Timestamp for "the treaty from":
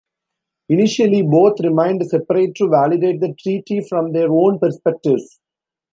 3.19-4.13